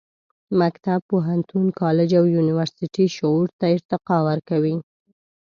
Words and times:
مکتب، 0.59 0.99
پوهنتون، 1.09 1.65
کالج 1.81 2.09
او 2.19 2.25
یونیورسټي 2.35 3.05
شعور 3.15 3.47
ته 3.59 3.65
ارتقا 3.75 4.17
ورکوي. 4.29 4.75